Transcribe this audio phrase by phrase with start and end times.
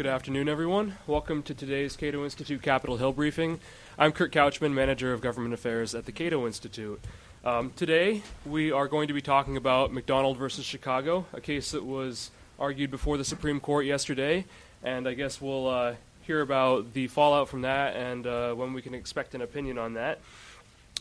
[0.00, 0.96] Good afternoon, everyone.
[1.06, 3.60] Welcome to today's Cato Institute Capitol Hill briefing.
[3.98, 6.98] I'm Kurt Couchman, Manager of Government Affairs at the Cato Institute.
[7.44, 11.84] Um, today, we are going to be talking about McDonald versus Chicago, a case that
[11.84, 14.46] was argued before the Supreme Court yesterday,
[14.82, 18.80] and I guess we'll uh, hear about the fallout from that and uh, when we
[18.80, 20.18] can expect an opinion on that.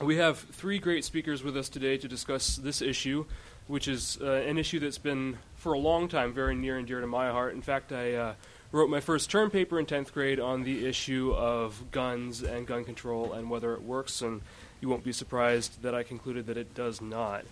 [0.01, 3.27] We have three great speakers with us today to discuss this issue,
[3.67, 6.99] which is uh, an issue that's been for a long time very near and dear
[6.99, 7.53] to my heart.
[7.53, 8.33] In fact, I uh,
[8.71, 12.83] wrote my first term paper in 10th grade on the issue of guns and gun
[12.83, 14.41] control and whether it works, and
[14.81, 17.45] you won't be surprised that I concluded that it does not.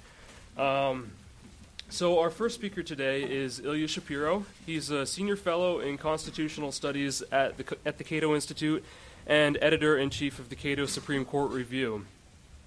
[0.58, 1.12] Um,
[1.90, 4.46] so, our first speaker today is Ilya Shapiro.
[4.66, 8.84] He's a senior fellow in constitutional studies at the, at the Cato Institute
[9.26, 12.06] and editor in chief of the Cato Supreme Court Review.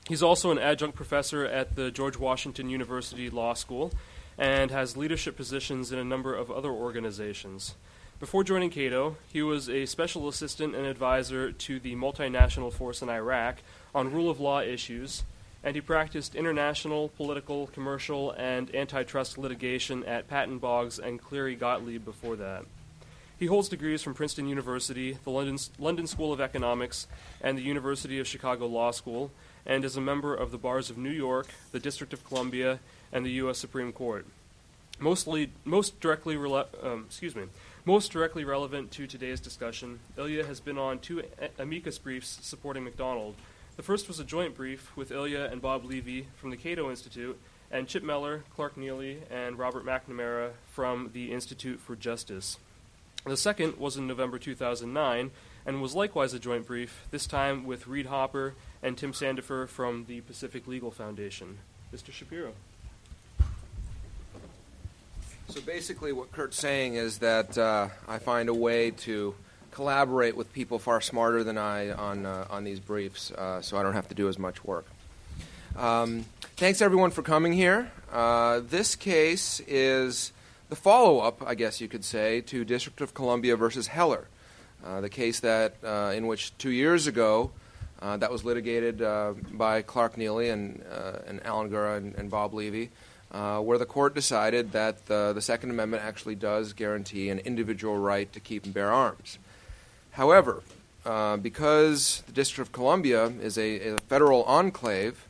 [0.09, 3.93] He's also an adjunct professor at the George Washington University Law School
[4.39, 7.75] and has leadership positions in a number of other organizations.
[8.21, 13.09] Before joining Cato, he was a special assistant and advisor to the multinational force in
[13.09, 13.63] Iraq
[13.95, 15.23] on rule of law issues,
[15.65, 22.05] and he practiced international, political, commercial, and antitrust litigation at Patton Boggs and Cleary Gottlieb
[22.05, 22.67] before that.
[23.39, 27.07] He holds degrees from Princeton University, the London, London School of Economics,
[27.41, 29.31] and the University of Chicago Law School,
[29.65, 32.81] and is a member of the bars of New York, the District of Columbia,
[33.15, 33.57] and the U.S.
[33.57, 34.27] Supreme Court.
[34.99, 37.45] Mostly, most directly, um, excuse me,
[37.85, 41.23] most directly relevant to today's discussion, Ilya has been on two
[41.59, 43.37] amicus briefs supporting McDonald.
[43.77, 47.39] The first was a joint brief with Ilya and Bob Levy from the Cato Institute,
[47.71, 52.59] and Chip Mellor, Clark Neily, and Robert McNamara from the Institute for Justice.
[53.25, 55.31] The second was in November 2009
[55.67, 60.07] and was likewise a joint brief, this time with Reed Hopper and Tim Sandefur from
[60.07, 61.59] the Pacific Legal Foundation.
[61.95, 62.13] Mr.
[62.13, 62.55] Shapiro.
[65.51, 69.35] So basically, what Kurt's saying is that uh, I find a way to
[69.73, 73.83] collaborate with people far smarter than I on uh, on these briefs, uh, so I
[73.83, 74.87] don't have to do as much work.
[75.77, 76.25] Um,
[76.57, 77.91] thanks everyone for coming here.
[78.13, 80.31] Uh, this case is
[80.69, 84.29] the follow-up, I guess you could say, to District of Columbia versus Heller,
[84.87, 87.51] uh, the case that uh, in which two years ago.
[88.01, 89.01] that was litigated
[89.51, 90.81] by Clark Neily and,
[91.27, 92.91] and Alan Gura and, and Bob Levy,
[93.33, 97.97] uh, where the court decided that the, the, Second Amendment actually does guarantee an individual
[97.97, 99.39] right to keep and bear arms.
[100.13, 100.63] However,
[101.07, 105.27] uh, because the District of Columbia is a, a federal enclave,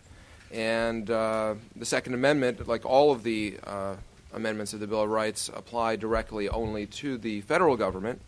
[0.51, 3.97] and uh, the Second Amendment, like all of the uh,
[4.33, 8.21] amendments of the Bill of Rights, apply directly only to the federal government,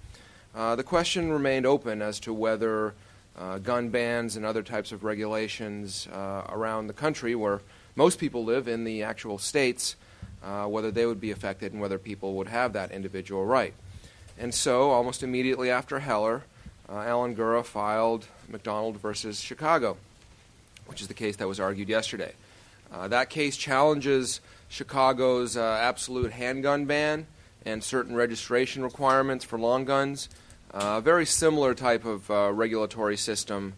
[0.55, 2.93] uh, the question remained open as to whether
[3.39, 7.63] uh, gun bans and other types of regulations around the country were
[7.95, 9.97] most people live in the actual states,
[10.43, 13.75] uh, whether they would be affected and whether people would have that individual right.
[14.39, 16.45] And so, almost immediately after Heller,
[16.89, 19.97] uh, Alan Gura filed McDonald versus Chicago,
[20.87, 22.33] which is the case that was argued yesterday.
[22.91, 27.27] Uh, that case challenges Chicago's uh, absolute handgun ban
[27.65, 30.29] and certain registration requirements for long guns.
[30.73, 33.75] Uh, a very similar type of uh, regulatory system,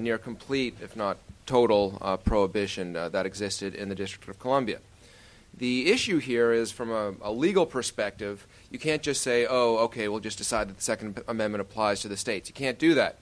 [0.00, 4.80] near complete, if not total uh, prohibition uh, that existed in the District of Columbia.
[5.56, 10.06] The issue here is from a, a, legal perspective, you can't just say, oh, okay,
[10.08, 12.50] we'll just decide that the Second Amendment applies to the states.
[12.50, 13.16] You can't do that.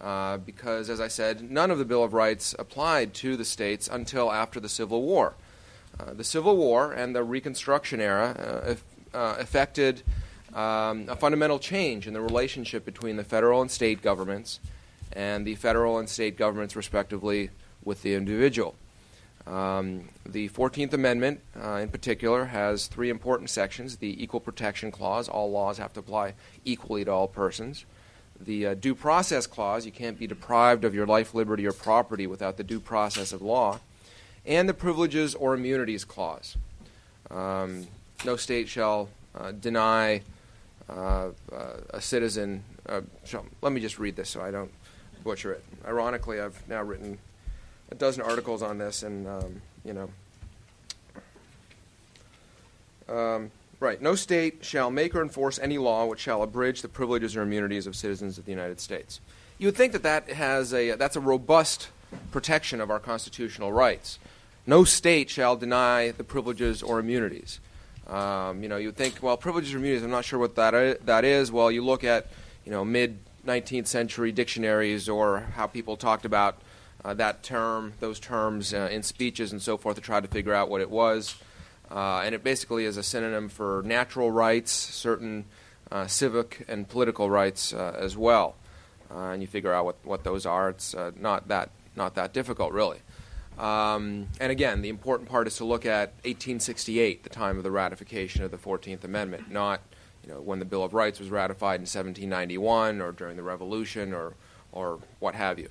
[0.00, 3.88] Uh, because, as I said, none of the Bill of Rights applied to the states
[3.90, 5.34] until after the Civil War.
[5.98, 8.76] Uh, the Civil War and the Reconstruction era
[9.14, 10.02] uh, uh affected
[10.54, 14.60] um, a fundamental change in the relationship between the federal and state governments,
[15.12, 17.50] and the federal and state governments, respectively,
[17.84, 18.74] with the individual.
[19.46, 25.28] Um, the 14th Amendment, uh, in particular, has three important sections the Equal Protection Clause,
[25.28, 26.34] all laws have to apply
[26.64, 27.84] equally to all persons.
[28.40, 32.26] The uh, Due Process Clause, you can't be deprived of your life, liberty, or property
[32.26, 33.80] without the due process of law.
[34.46, 36.56] And the Privileges or Immunities Clause.
[37.30, 37.86] Um,
[38.24, 40.22] no state shall uh, deny
[40.88, 42.64] uh, uh, a citizen.
[42.86, 44.72] Uh, shall, let me just read this so I don't
[45.22, 45.64] butcher it.
[45.86, 47.18] Ironically, I've now written
[47.90, 50.10] a dozen articles on this, and um, you know.
[53.08, 53.50] Um,
[53.80, 54.00] right.
[54.00, 57.86] No state shall make or enforce any law which shall abridge the privileges or immunities
[57.86, 59.20] of citizens of the United States.
[59.58, 61.88] You would think that that has a that's a robust
[62.30, 64.18] protection of our constitutional rights.
[64.66, 67.60] No state shall deny the privileges or immunities.
[68.06, 70.04] Um, you know, you would think, well, privileges or immunities.
[70.04, 71.52] I'm not sure what that is, that is.
[71.52, 72.26] Well, you look at
[72.64, 76.58] you know mid 19th century dictionaries or how people talked about uh,
[77.12, 80.70] that term, those terms uh, in speeches and so forth to try to figure out
[80.70, 81.36] what it was.
[81.90, 85.44] Uh, and it basically is a synonym for natural rights, certain
[85.92, 88.56] uh, civic and political rights uh, as well.
[89.10, 90.70] Uh, and you figure out what, what those are.
[90.70, 92.98] It's uh, not that not that difficult, really.
[93.58, 97.70] Um, and again, the important part is to look at 1868, the time of the
[97.70, 99.80] ratification of the 14th Amendment, not
[100.24, 104.12] you know, when the Bill of Rights was ratified in 1791 or during the Revolution
[104.12, 104.34] or,
[104.72, 105.68] or what have you.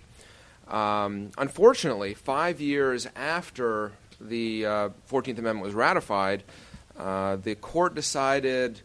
[0.68, 6.44] Um, unfortunately, five years after the uh, 14th Amendment was ratified,
[6.98, 8.81] uh, the court decided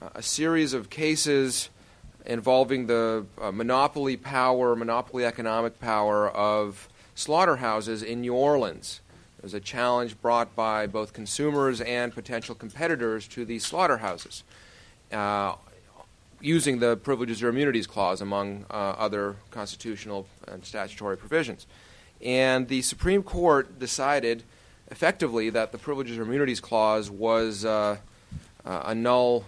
[0.00, 1.70] uh, a series of cases
[2.26, 9.00] involving the uh, monopoly power, monopoly economic power of slaughterhouses in New Orleans.
[9.38, 14.44] It was a challenge brought by both consumers and potential competitors to these slaughterhouses,
[15.10, 15.54] uh,
[16.42, 21.66] using the Privileges or Immunities Clause, among uh, other constitutional and statutory provisions.
[22.20, 24.42] And the Supreme Court decided
[24.90, 27.96] effectively that the Privileges or Immunities Clause was uh,
[28.64, 29.44] uh a null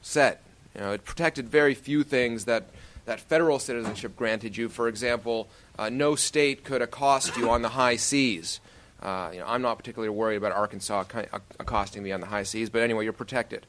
[0.00, 0.42] set.
[0.74, 2.64] You know, it protected very few things that,
[3.04, 4.68] that federal citizenship granted you.
[4.68, 5.48] For example,
[5.78, 8.60] uh, no state could accost you on the high seas.
[9.02, 11.04] Uh, you know, I'm not particularly worried about Arkansas
[11.58, 13.66] accosting me on the high seas, but anyway, you're protected.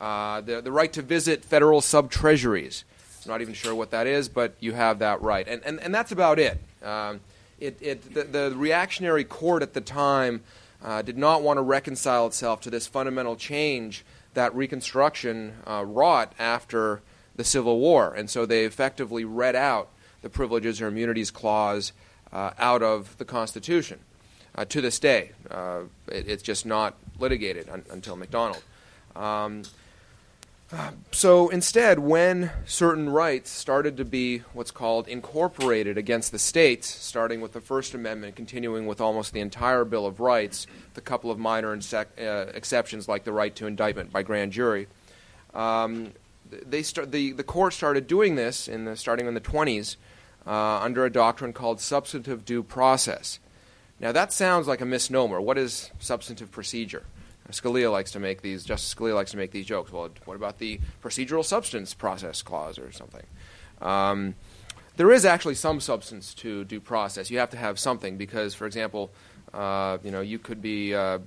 [0.00, 2.84] Uh, the, the right to visit federal sub treasuries.
[3.24, 5.46] I'm not even sure what that is, but you have that right.
[5.48, 6.58] And, and, and that's about it.
[6.82, 7.20] Um,
[7.58, 10.42] it, it the, the, reactionary court at the time
[10.82, 14.04] uh, did not want to reconcile itself to this fundamental change
[14.34, 17.00] that Reconstruction uh, wrought after
[17.36, 18.12] the Civil War.
[18.12, 19.88] And so they effectively read out
[20.22, 21.92] the Privileges or Immunities Clause
[22.32, 24.00] uh, out of the Constitution.
[24.56, 25.30] Uh, to this day,
[26.08, 28.62] it, it's just not litigated un- until McDonald.
[29.16, 29.62] Um,
[31.12, 37.40] so instead, when certain rights started to be what's called incorporated against the states, starting
[37.40, 41.38] with the First Amendment, continuing with almost the entire Bill of Rights, the couple of
[41.38, 44.88] minor insec- uh, exceptions like the right to indictment by grand jury,
[45.54, 46.12] um,
[46.50, 49.96] they start, the, the court started doing this in the, starting in the 20s
[50.46, 53.38] uh, under a doctrine called substantive due process.
[54.00, 55.40] Now, that sounds like a misnomer.
[55.40, 57.04] What is substantive procedure?
[57.50, 58.64] Scalia likes to make these.
[58.64, 59.92] Justice Scalia likes to make these jokes.
[59.92, 63.24] Well, what about the procedural substance process clause or something?
[63.82, 64.34] Um,
[64.96, 67.30] there is actually some substance to due process.
[67.30, 69.10] You have to have something because, for example,
[69.52, 71.18] uh, you know, you could be uh,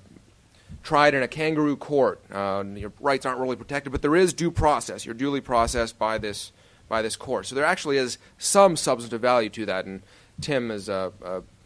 [0.83, 2.21] tried in a kangaroo court.
[2.31, 5.05] Uh, your rights aren't really protected, but there is due process.
[5.05, 6.51] You're duly processed by this
[6.89, 7.45] by this court.
[7.45, 10.01] So there actually is some substantive value to that, and
[10.39, 10.89] Tim is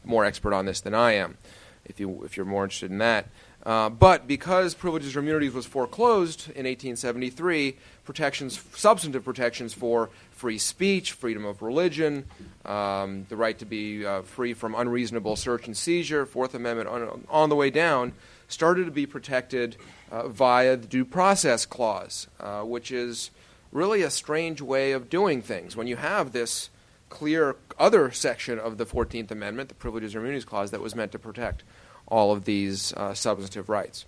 [0.04, 1.38] more expert on this than I am.
[1.86, 3.28] If you if you're more interested in that.
[3.64, 10.58] Uh, but because privileges or immunities was foreclosed in 1873, protections, substantive protections for free
[10.58, 12.26] speech, freedom of religion,
[12.66, 17.26] um, the right to be uh, free from unreasonable search and seizure, Fourth Amendment on,
[17.30, 18.14] on the way down,
[18.48, 19.78] started to be protected
[20.12, 23.30] uh, via the Due Process Clause, uh, which is
[23.72, 25.76] really a strange way of doing things.
[25.76, 26.70] When you have this
[27.10, 31.12] clear other section of the 14th Amendment, the Privileges or Immunities Clause, that was meant
[31.12, 31.64] to protect
[32.12, 34.06] all of these uh, substantive rights.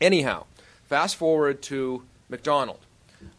[0.00, 0.46] Anyhow,
[0.86, 2.80] fast forward to McDonald.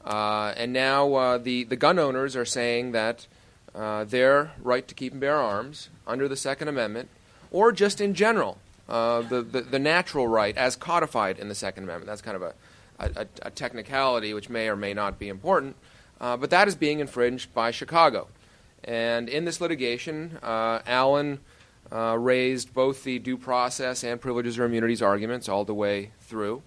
[0.06, 3.28] Uh, and now uh, the, the gun owners are saying that
[3.76, 7.10] uh, their right to keep and bear arms under the Second Amendment,
[7.52, 11.86] or just in general, uh, the, the, the, natural right as codified in the Second
[11.86, 12.54] Amendment, that's kind of a,
[13.00, 15.76] a, a technicality which may or may not be important,
[16.22, 18.28] uh, but that is being infringed by Chicago.
[18.84, 21.40] And in this litigation, Alan
[21.94, 26.64] uh, raised both the due process and privileges or immunities arguments all the way through.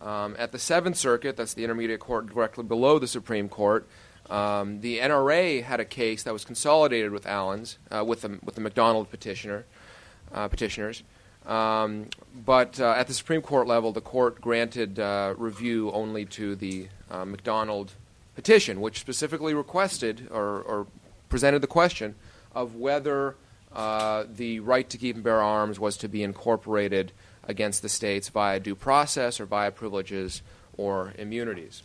[0.00, 3.86] Um, at the Seventh Circuit, that's the intermediate court directly below the Supreme Court,
[4.30, 8.54] um, the NRA had a case that was consolidated with Alan's, uh, with, the, with
[8.54, 9.66] the McDonald petitioner,
[10.32, 11.02] uh, petitioners.
[11.46, 12.06] Um,
[12.46, 16.88] but uh, at the Supreme Court level, the court granted uh, review only to the
[17.10, 17.94] uh, McDonald
[18.36, 20.86] petition, which specifically requested or, or
[21.28, 22.14] presented the question
[22.54, 23.34] of whether
[23.74, 27.12] uh, the right to keep and bear arms was to be incorporated
[27.44, 30.42] against the states via due process or via privileges
[30.76, 31.82] or immunities.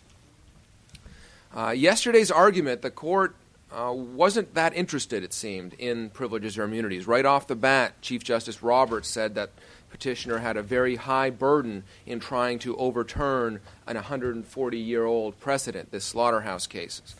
[1.55, 3.35] Uh, yesterday's argument, the court
[3.71, 7.07] uh, wasn't that interested, it seemed, in privileges or immunities.
[7.07, 9.51] Right off the bat, Chief Justice Roberts said that
[9.89, 15.91] petitioner had a very high burden in trying to overturn an 140 year old precedent,
[15.91, 17.15] this slaughterhouse cases.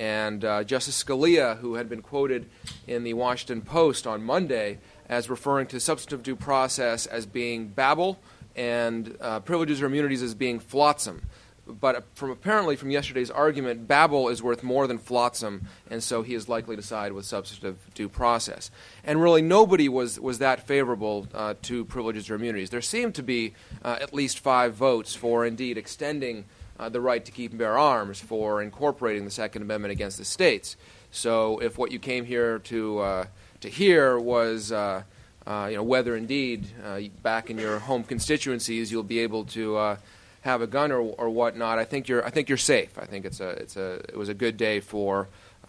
[0.00, 2.48] And uh, Justice Scalia, who had been quoted
[2.86, 4.78] in the Washington Post on Monday
[5.10, 8.18] as referring to substantive due process as being babble
[8.56, 11.26] and uh, privileges or immunities as being flotsam.
[11.66, 16.34] But from apparently from yesterday's argument, babble is worth more than flotsam, and so he
[16.34, 18.70] is likely to side with substantive due process.
[19.04, 22.70] And really, nobody was, was that favorable uh, to privileges or immunities.
[22.70, 23.52] There seemed to be
[23.84, 26.46] uh, at least five votes for indeed extending
[26.80, 30.24] uh, the right to keep and bear arms for incorporating the Second Amendment against the
[30.24, 30.76] states.
[31.10, 33.24] So if what you came here to uh,
[33.60, 35.02] to hear was uh,
[35.46, 39.98] uh, you know whether indeed uh, back in your home constituencies you'll be able to
[40.40, 42.98] have a gun or, or whatnot, I think you're I think you're safe.
[42.98, 45.28] I think it's a it's a it was a good day for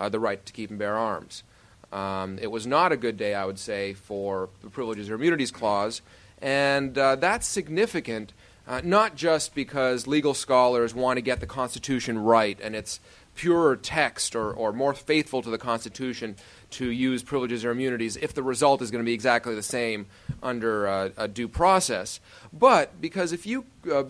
[0.10, 1.44] the right to keep and bear arms.
[1.92, 5.52] Um, it was not a good day, I would say, for the Privileges or Immunities
[5.52, 6.02] Clause,
[6.42, 8.32] and that's significant
[8.72, 13.02] uh, not just because legal scholars want to get the Constitution right and its
[13.36, 16.38] purer text or, or more faithful to the Constitution
[16.70, 20.06] to use privileges or immunities if the result is going to be exactly the same
[20.42, 22.22] under uh, a due process,
[22.54, 24.06] but because if you, uh,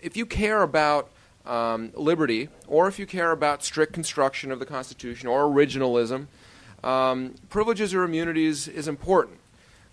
[0.00, 1.10] if you care about
[1.44, 6.28] um, liberty or if you care about strict construction of the Constitution or originalism,
[6.82, 9.38] um, privileges or immunities is important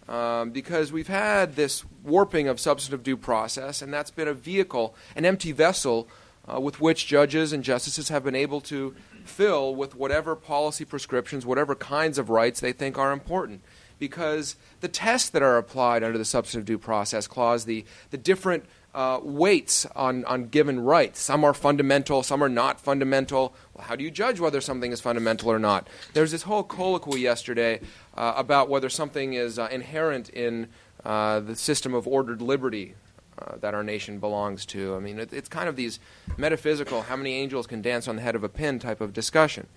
[0.08, 4.96] um, because we've had this warping of substantive due process, and that's been a vehicle,
[5.16, 6.08] an empty vessel,
[6.52, 11.46] uh, with which judges and justices have been able to fill with whatever policy prescriptions,
[11.46, 13.62] whatever kinds of rights they think are important.
[13.98, 18.66] Because the tests that are applied under the substantive due process clause, the, the different
[18.96, 21.20] uh, weights on, on given rights.
[21.20, 23.54] Some are fundamental, some are not fundamental.
[23.74, 25.90] Well, how do you judge whether something is fundamental or not?
[26.14, 27.82] There's this whole colloquy yesterday
[28.16, 30.68] about whether something is uh, inherent in
[31.04, 32.96] uh, the system of ordered liberty
[33.38, 34.96] uh, that our nation belongs to.
[34.96, 36.00] I mean, it, it's kind of these
[36.38, 39.68] metaphysical, how many angels can dance on the head of a pin type of discussion.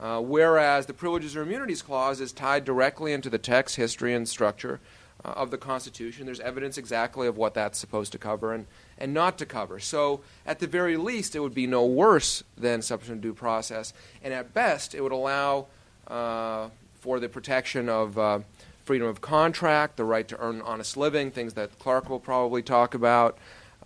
[0.00, 4.28] Uh, whereas the Privileges or Immunities Clause is tied directly into the text, history, and
[4.28, 4.80] structure
[5.24, 6.26] uh, of the Constitution.
[6.26, 8.66] There's evidence exactly of what that's supposed to cover and,
[8.98, 9.78] and not to cover.
[9.78, 13.92] So, at the very least, it would be no worse than substantive due process,
[14.24, 15.66] and at best, it would allow
[16.08, 16.70] uh,
[17.02, 18.38] for the protection of uh,
[18.84, 22.94] freedom of contract, the right to earn honest living, things that Clark will probably talk
[22.94, 23.36] about,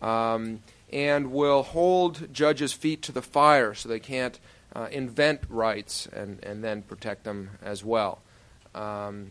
[0.02, 0.60] um,
[0.92, 4.38] and will hold judges' feet to the fire so they can't
[4.74, 8.20] uh, invent rights and, and then protect them as well.
[8.74, 9.30] Um,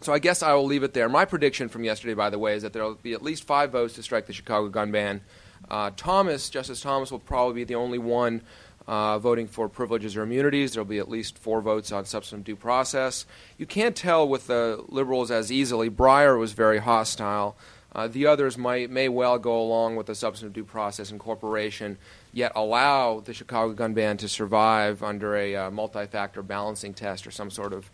[0.00, 1.08] so I guess I will leave it there.
[1.08, 3.72] My prediction from yesterday, by the way, is that there will be at least five
[3.72, 5.20] votes to strike the Chicago gun ban.
[5.68, 8.42] Uh, Thomas, Justice Thomas, will probably be the only one
[8.90, 10.72] uh, voting for privileges or immunities.
[10.72, 13.24] There will be at least four votes on substantive due process.
[13.56, 15.88] You can't tell with the liberals as easily.
[15.88, 17.56] Breyer was very hostile.
[17.94, 21.98] Uh, the others might, may well go along with the substantive due process incorporation,
[22.32, 27.28] yet allow the Chicago gun ban to survive under a uh, multi factor balancing test
[27.28, 27.88] or some sort of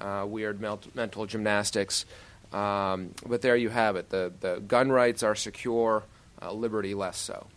[0.00, 2.06] uh, weird mental gymnastics.
[2.52, 4.10] Um, but there you have it.
[4.10, 6.04] The, the gun rights are secure,
[6.40, 7.48] uh, liberty less so.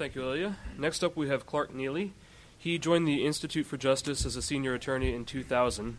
[0.00, 0.56] Thank you, Ilya.
[0.78, 2.12] Next up, we have Clark Neily.
[2.56, 5.98] He joined the Institute for Justice as a senior attorney in 2000.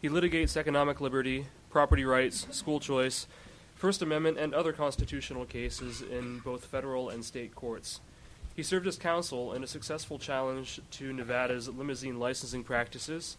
[0.00, 3.26] He litigates economic liberty, property rights, school choice,
[3.74, 7.98] First Amendment, and other constitutional cases in both federal and state courts.
[8.54, 13.36] He served as counsel in a successful challenge to Nevada's limousine licensing practices,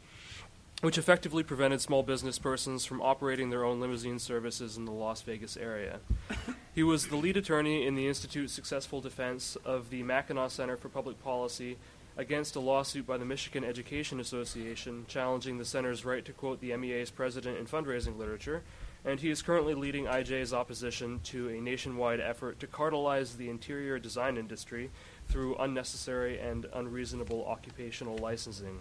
[0.81, 5.21] which effectively prevented small business persons from operating their own limousine services in the Las
[5.21, 5.99] Vegas area.
[6.73, 10.87] He was the lead attorney in the Institute's successful defense of the Mackinac Center for
[10.87, 11.75] Public Policy
[12.15, 16.75] against a lawsuit by the Michigan Education Association challenging the center's right to quote the
[16.77, 18.63] MEA's president in fundraising literature,
[19.03, 23.99] and he is currently leading IJ's opposition to a nationwide effort to cartelize the interior
[23.99, 24.91] design industry
[25.27, 28.79] through unnecessary and unreasonable occupational licensing.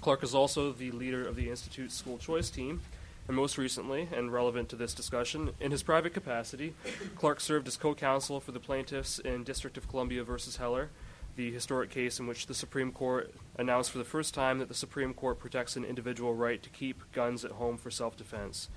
[0.00, 2.80] Clark is also the leader of the Institute's school choice team
[3.28, 6.74] and most recently, and relevant to this discussion, in his private capacity,
[7.14, 10.90] Clark served as co counsel for the plaintiffs in District of Columbia versus Heller,
[11.36, 14.74] the historic case in which the Supreme Court announced for the first time that the
[14.74, 18.68] Supreme Court protects an individual right to keep guns at home for self defense.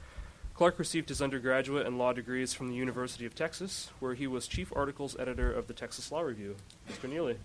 [0.53, 4.46] Clark received his undergraduate and law degrees from the University of Texas, where he was
[4.46, 6.58] chief articles editor of the Texas Law Review.
[6.88, 7.10] Mr.
[7.10, 7.38] Neily.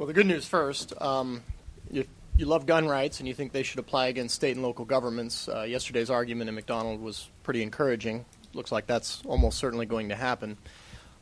[0.00, 0.94] Well, the good news first.
[0.98, 1.42] Um,
[1.92, 2.06] if
[2.38, 5.46] you love gun rights and you think they should apply against state and local governments,
[5.46, 8.24] uh, yesterday's argument in McDonald was pretty encouraging.
[8.54, 10.56] Looks like that's almost certainly going to happen.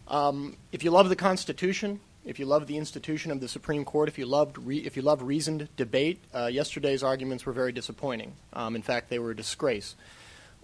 [0.06, 4.08] Um, if you love the Constitution, if you love the institution of the Supreme Court,
[4.08, 8.34] if you loved re- if you love reasoned debate, uh, yesterday's arguments were very disappointing.
[8.52, 9.96] Um, in fact, they were a disgrace.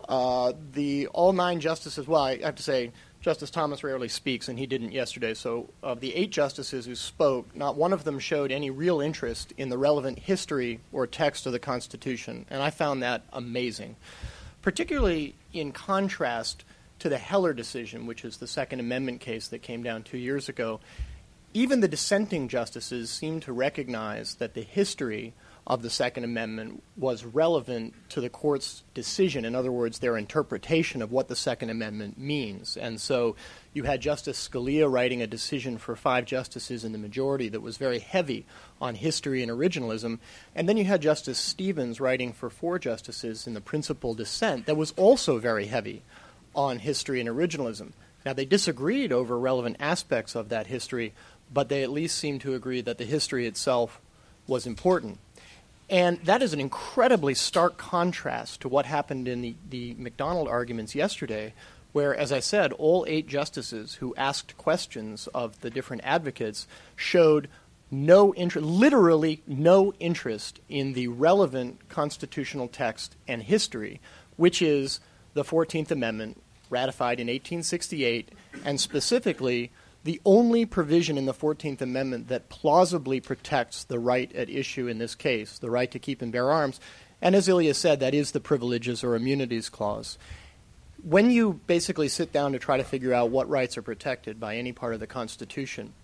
[0.09, 2.93] Uh, the all nine justices, well, I have to say,
[3.25, 5.33] Justice Thomas rarely speaks, and he didn't yesterday.
[5.33, 9.55] So, of the eight justices who spoke, not one of them showed any real interest
[9.57, 13.97] in the relevant history or text of the Constitution, and I found that amazing.
[14.61, 16.65] Particularly in contrast
[16.99, 20.51] to the Heller decision, which is the Second Amendment case that came down two years
[20.51, 20.81] ago.
[21.55, 25.33] Even the dissenting justices seemed to recognize that the history
[25.67, 29.47] of the Second Amendment was relevant to the court's decision.
[29.47, 32.77] In other words, their interpretation of what the Second Amendment means.
[32.77, 33.35] And so
[33.73, 37.79] you had Justice Scalia writing a decision for five justices in the majority that was
[37.79, 38.45] very heavy
[38.79, 40.19] on history and originalism.
[40.55, 44.77] And then you had Justice Stevens writing for four justices in the principal dissent that
[44.77, 46.03] was also very heavy
[46.55, 47.93] on history and originalism.
[48.27, 51.15] Now, they disagreed over relevant aspects of that history,
[51.53, 54.01] but they at least seemed to agree that the history itself
[54.47, 55.19] was important.
[55.91, 60.95] And that is an incredibly stark contrast to what happened in the, the McDonald arguments
[60.95, 61.53] yesterday,
[61.93, 67.49] where, as I said, all eight justices who asked questions of the different advocates showed
[67.91, 74.01] no interest, literally no interest in the relevant constitutional text and history,
[74.37, 75.01] which is
[75.35, 78.31] the 14th Amendment, ratified in 1868,
[78.65, 79.71] and specifically
[80.05, 84.99] the only provision in the 14th Amendment that plausibly protects the right at issue in
[84.99, 86.79] this case, the right to keep and bear arms.
[87.23, 90.19] And as Ilya said, that is the Privileges or Immunities Clause.
[91.03, 94.57] When you basically sit down to try to figure out what rights are protected by
[94.57, 95.95] any part of the Constitution,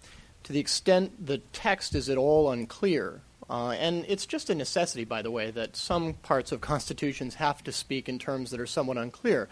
[0.45, 5.04] to the extent the text is at all unclear, uh, and it's just a necessity,
[5.04, 8.66] by the way, that some parts of constitutions have to speak in terms that are
[8.66, 9.49] somewhat unclear.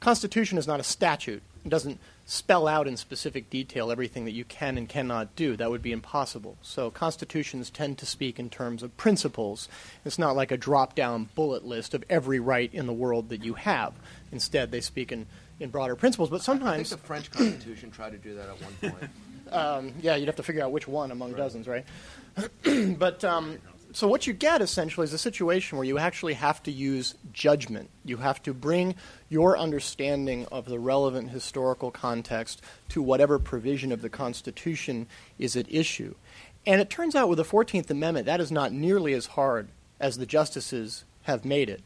[0.00, 1.42] Constitution is not a statute.
[1.64, 1.98] It doesn't
[2.30, 5.56] spell out in specific detail everything that you can and cannot do.
[5.56, 6.58] That would be impossible.
[6.60, 9.66] So constitutions tend to speak in terms of principles.
[10.04, 13.42] It's not like a drop down bullet list of every right in the world that
[13.42, 13.94] you have.
[14.30, 15.24] Instead, they speak in,
[15.58, 16.28] in broader principles.
[16.28, 16.92] But sometimes.
[16.92, 19.10] I think the French Constitution tried to do that at one point.
[19.50, 21.38] Um, yeah, you'd have to figure out which one among right.
[21.38, 21.86] dozens, right?
[22.98, 23.56] but um,
[23.92, 27.88] so what you get essentially is a situation where you actually have to use judgment.
[28.04, 28.94] You have to bring
[29.28, 35.06] your understanding of the relevant historical context to whatever provision of the Constitution
[35.38, 36.14] is at issue.
[36.66, 39.68] And it turns out with the 14th Amendment, that is not nearly as hard
[39.98, 41.82] as the justices have made it.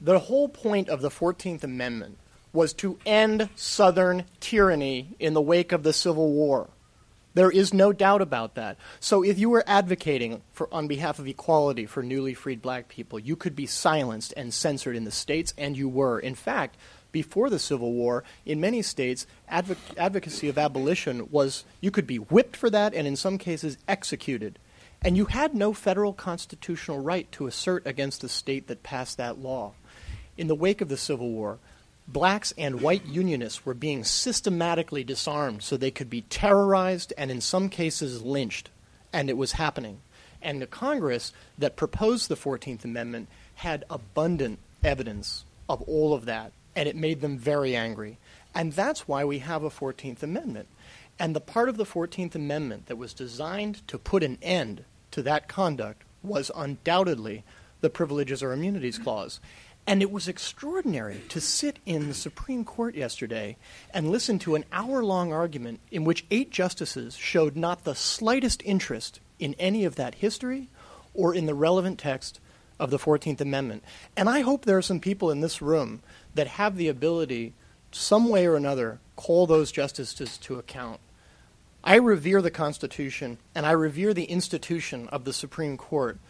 [0.00, 2.18] The whole point of the 14th Amendment
[2.52, 6.68] was to end Southern tyranny in the wake of the Civil War.
[7.34, 8.76] There is no doubt about that.
[8.98, 13.18] So if you were advocating for, on behalf of equality for newly freed black people,
[13.18, 16.18] you could be silenced and censored in the states, and you were.
[16.18, 16.76] In fact,
[17.12, 22.16] before the Civil War, in many states, advo- advocacy of abolition was you could be
[22.16, 24.58] whipped for that and in some cases executed.
[25.02, 29.38] And you had no federal constitutional right to assert against the state that passed that
[29.38, 29.72] law.
[30.36, 31.58] In the wake of the Civil War,
[32.12, 37.40] blacks and white unionists were being systematically disarmed so they could be terrorized and, in
[37.40, 38.70] some cases, lynched.
[39.12, 40.00] And it was happening.
[40.42, 46.52] And the Congress that proposed the 14th Amendment had abundant evidence of all of that,
[46.74, 48.18] and it made them very angry.
[48.54, 50.68] And that's why we have a 14th Amendment.
[51.18, 55.22] And the part of the 14th Amendment that was designed to put an end to
[55.22, 57.44] that conduct was undoubtedly
[57.80, 59.40] the Privileges or Immunities Clause.
[59.90, 63.56] And it was extraordinary to sit in the Supreme Court yesterday
[63.92, 68.62] and listen to an hour long argument in which eight justices showed not the slightest
[68.64, 70.68] interest in any of that history
[71.12, 72.38] or in the relevant text
[72.78, 73.82] of the 14th Amendment.
[74.16, 76.02] And I hope there are some people in this room
[76.36, 77.54] that have the ability,
[77.90, 81.00] some way or another, call those justices to account.
[81.82, 86.20] I revere the Constitution and I revere the institution of the Supreme Court,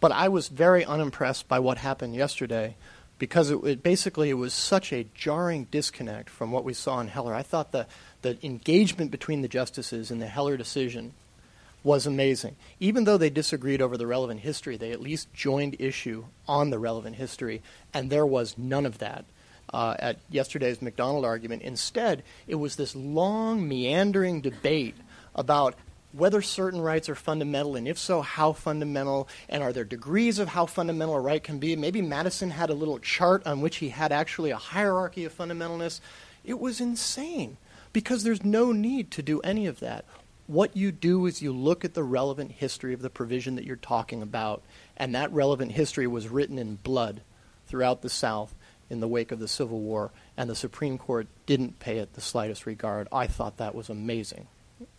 [0.00, 2.76] but I was very unimpressed by what happened yesterday
[3.20, 7.06] because it, it, basically it was such a jarring disconnect from what we saw in
[7.06, 7.34] Heller.
[7.34, 7.86] I thought the,
[8.22, 11.12] the engagement between the justices in the Heller decision
[11.84, 12.56] was amazing.
[12.80, 16.78] Even though they disagreed over the relevant history, they at least joined issue on the
[16.78, 17.62] relevant history,
[17.94, 19.24] and there was none of that.
[19.72, 21.62] Uh, at yesterday's McDonald argument.
[21.62, 24.96] Instead, it was this long, meandering debate
[25.32, 25.76] about
[26.12, 30.48] whether certain rights are fundamental, and if so, how fundamental, and are there degrees of
[30.48, 31.76] how fundamental a right can be?
[31.76, 36.00] Maybe Madison had a little chart on which he had actually a hierarchy of fundamentalness.
[36.44, 37.58] It was insane
[37.92, 40.04] because there's no need to do any of that.
[40.46, 43.76] What you do is you look at the relevant history of the provision that you're
[43.76, 44.62] talking about,
[44.96, 47.20] and that relevant history was written in blood
[47.68, 48.52] throughout the South
[48.88, 52.20] in the wake of the Civil War, and the Supreme Court didn't pay it the
[52.20, 53.06] slightest regard.
[53.12, 54.48] I thought that was amazing.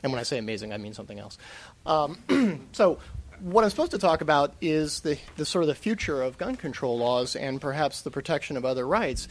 [0.03, 1.37] And when I say amazing, I mean something else.
[1.85, 2.99] Um, so,
[3.39, 6.55] what I'm supposed to talk about is the, the sort of the future of gun
[6.55, 9.27] control laws and perhaps the protection of other rights.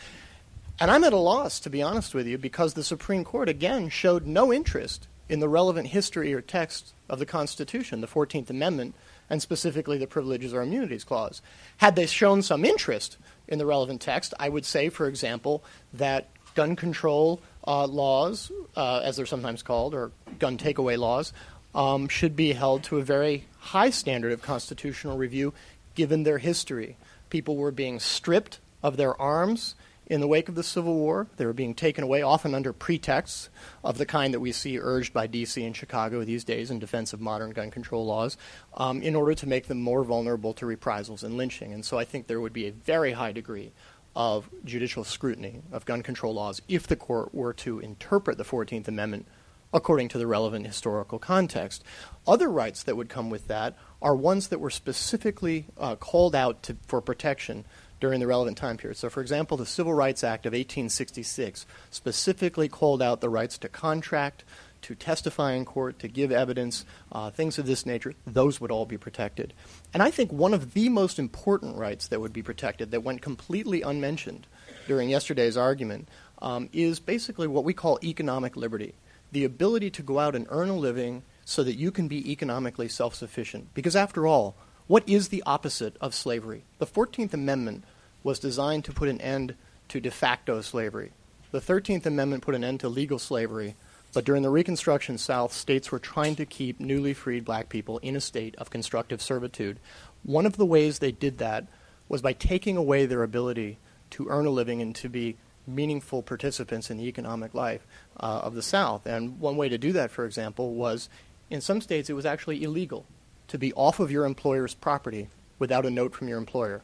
[0.80, 3.88] And I'm at a loss, to be honest with you, because the Supreme Court again
[3.88, 8.96] showed no interest in the relevant history or text of the Constitution, the 14th Amendment,
[9.28, 11.40] and specifically the Privileges or Immunities Clause.
[11.76, 16.28] Had they shown some interest in the relevant text, I would say, for example, that
[16.54, 21.32] gun control uh, laws, uh, as they're sometimes called, or gun takeaway laws,
[21.74, 25.52] um, should be held to a very high standard of constitutional review
[25.94, 26.96] given their history.
[27.28, 29.74] People were being stripped of their arms
[30.06, 31.28] in the wake of the Civil War.
[31.36, 33.48] They were being taken away, often under pretexts
[33.84, 35.64] of the kind that we see urged by D.C.
[35.64, 38.36] and Chicago these days in defense of modern gun control laws,
[38.74, 41.72] um, in order to make them more vulnerable to reprisals and lynching.
[41.72, 43.72] And so I think there would be a very high degree
[44.20, 48.86] of judicial scrutiny of gun control laws if the court were to interpret the 14th
[48.86, 49.26] Amendment
[49.72, 51.82] according to the relevant historical context.
[52.26, 56.62] Other rights that would come with that are ones that were specifically uh, called out
[56.64, 57.64] to, for protection
[57.98, 58.98] during the relevant time period.
[58.98, 63.70] So, for example, the Civil Rights Act of 1866 specifically called out the rights to
[63.70, 64.44] contract,
[64.82, 68.14] to testify in court, to give evidence, uh, things of this nature.
[68.26, 69.52] Those would all be protected.
[69.92, 73.22] And I think one of the most important rights that would be protected that went
[73.22, 74.46] completely unmentioned
[74.86, 76.08] during yesterday's argument
[76.40, 78.94] um, is basically what we call economic liberty
[79.32, 82.88] the ability to go out and earn a living so that you can be economically
[82.88, 83.72] self sufficient.
[83.74, 86.64] Because, after all, what is the opposite of slavery?
[86.78, 87.84] The 14th Amendment
[88.22, 89.54] was designed to put an end
[89.88, 91.12] to de facto slavery.
[91.52, 93.76] The 13th Amendment put an end to legal slavery,
[94.12, 98.16] but during the Reconstruction South, states were trying to keep newly freed black people in
[98.16, 99.78] a state of constructive servitude.
[100.22, 101.66] One of the ways they did that
[102.08, 103.78] was by taking away their ability
[104.10, 107.86] to earn a living and to be meaningful participants in the economic life
[108.18, 109.06] uh, of the South.
[109.06, 111.08] And one way to do that, for example, was
[111.48, 113.06] in some states it was actually illegal
[113.48, 116.82] to be off of your employer's property without a note from your employer.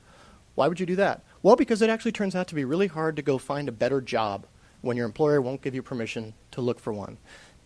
[0.55, 1.23] Why would you do that?
[1.43, 4.01] Well, because it actually turns out to be really hard to go find a better
[4.01, 4.47] job
[4.87, 7.19] when your employer won't give you permission to look for one.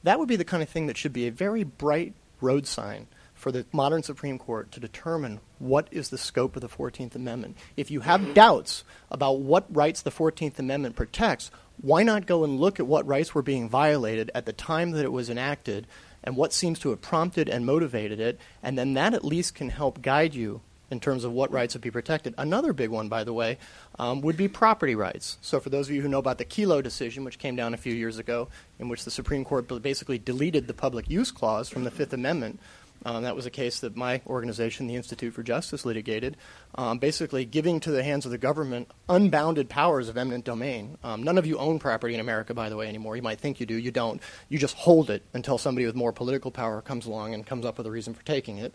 [0.03, 3.07] That would be the kind of thing that should be a very bright road sign
[3.35, 7.57] for the modern Supreme Court to determine what is the scope of the 14th Amendment.
[7.77, 8.33] If you have mm-hmm.
[8.35, 13.07] doubts about what rights the 14th Amendment protects, why not go and look at what
[13.07, 15.87] rights were being violated at the time that it was enacted
[16.23, 19.71] and what seems to have prompted and motivated it, and then that at least can
[19.71, 22.35] help guide you in terms of what rights would be protected.
[22.37, 23.59] Another big one, by the way,
[23.99, 25.39] um, would be property rights.
[25.41, 27.79] So, for those of you who know about the Kelo decision, which came down a
[27.79, 28.49] few years ago,
[28.79, 32.61] in which the Supreme Court basically deleted the public use clause from the Fifth Amendment,
[33.05, 36.37] um, that was a case that my organization, the Institute for Justice, litigated,
[36.75, 40.99] um, basically giving to the hands of the government unbounded powers of eminent domain.
[41.03, 43.17] Um, none of you own property in America, by the way, anymore.
[43.17, 44.21] You might think you do, you don't.
[44.49, 47.79] You just hold it until somebody with more political power comes along and comes up
[47.79, 48.75] with a reason for taking it.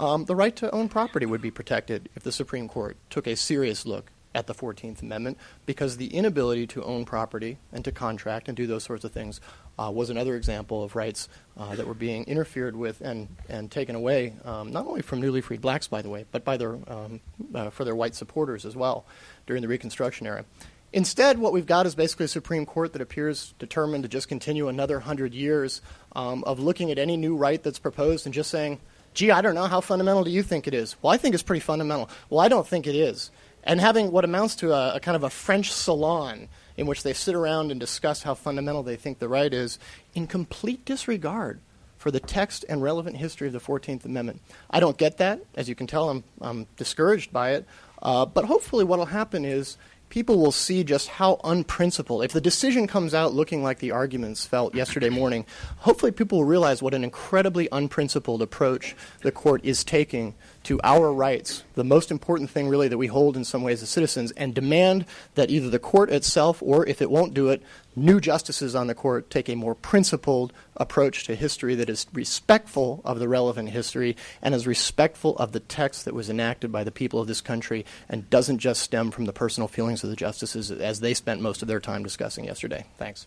[0.00, 3.34] Um, the right to own property would be protected if the Supreme Court took a
[3.34, 8.46] serious look at the 14th Amendment because the inability to own property and to contract
[8.46, 9.40] and do those sorts of things
[9.78, 13.96] uh, was another example of rights uh, that were being interfered with and, and taken
[13.96, 17.20] away, um, not only from newly freed blacks, by the way, but by their, um,
[17.54, 19.06] uh, for their white supporters as well
[19.46, 20.44] during the Reconstruction era.
[20.92, 24.68] Instead, what we've got is basically a Supreme Court that appears determined to just continue
[24.68, 25.82] another hundred years
[26.16, 28.80] um, of looking at any new right that's proposed and just saying,
[29.14, 30.96] gee, I don't know, how fundamental do you think it is?
[31.02, 32.08] Well, I think it's pretty fundamental.
[32.30, 33.30] Well, I don't think it is
[33.68, 37.12] and having what amounts to a, a, kind of a French salon in which they
[37.12, 39.78] sit around and discuss how fundamental they think the right is,
[40.14, 41.60] in complete disregard
[41.98, 44.40] for the text and relevant history of the 14th Amendment.
[44.70, 45.40] I don't get that.
[45.54, 47.66] As you can tell, I'm, I'm discouraged by it.
[48.00, 49.76] Uh, but hopefully, what will happen is
[50.08, 54.46] people will see just how unprincipled, if the decision comes out looking like the arguments
[54.46, 55.44] felt yesterday morning,
[55.78, 60.34] hopefully people will realize what an incredibly unprincipled approach the court is taking
[60.68, 63.88] to our rights, the most important thing really that we hold in some ways as
[63.88, 67.62] citizens, and demand that either the court itself or, if it won't do it,
[67.96, 73.00] new justices on the court take a more principled approach to history that is respectful
[73.02, 76.92] of the relevant history and is respectful of the text that was enacted by the
[76.92, 80.70] people of this country and doesn't just stem from the personal feelings of the justices
[80.70, 82.84] as they spent most of their time discussing yesterday.
[82.98, 83.26] Thanks.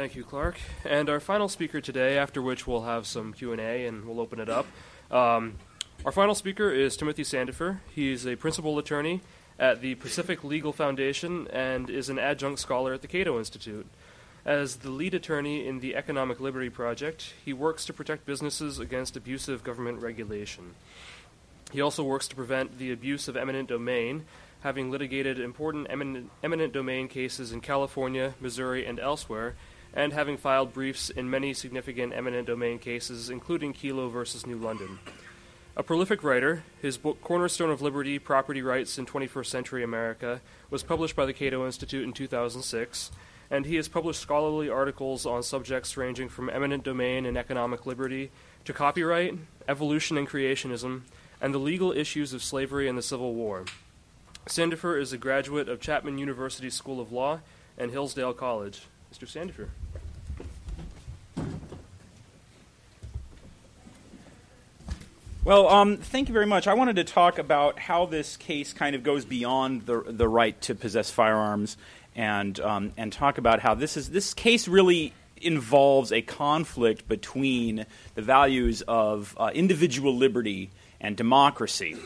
[0.00, 0.56] Thank you, Clark.
[0.86, 4.18] And our final speaker today, after which we'll have some Q and A and we'll
[4.18, 4.66] open it up.
[5.10, 5.56] Um,
[6.06, 7.80] our final speaker is Timothy Sandefur.
[7.94, 9.20] He's a principal attorney
[9.58, 13.86] at the Pacific Legal Foundation and is an adjunct scholar at the Cato Institute.
[14.42, 19.18] As the lead attorney in the Economic Liberty Project, he works to protect businesses against
[19.18, 20.76] abusive government regulation.
[21.72, 24.24] He also works to prevent the abuse of eminent domain,
[24.62, 29.56] having litigated important eminent, eminent domain cases in California, Missouri, and elsewhere,
[29.94, 34.98] and having filed briefs in many significant eminent domain cases, including Kelo versus New London.
[35.76, 40.82] A prolific writer, his book Cornerstone of Liberty Property Rights in 21st Century America was
[40.82, 43.10] published by the Cato Institute in 2006,
[43.50, 48.30] and he has published scholarly articles on subjects ranging from eminent domain and economic liberty
[48.64, 51.02] to copyright, evolution and creationism,
[51.40, 53.64] and the legal issues of slavery and the Civil War.
[54.46, 57.40] Sandefur is a graduate of Chapman University School of Law
[57.78, 58.82] and Hillsdale College.
[59.12, 59.26] Mr.
[59.26, 59.70] Sandefur.
[65.42, 66.66] Well, um, thank you very much.
[66.66, 70.60] I wanted to talk about how this case kind of goes beyond the, the right
[70.62, 71.78] to possess firearms
[72.14, 77.86] and, um, and talk about how this, is, this case really involves a conflict between
[78.16, 80.68] the values of uh, individual liberty
[81.00, 81.96] and democracy,